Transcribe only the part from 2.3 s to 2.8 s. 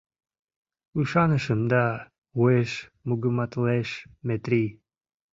уэш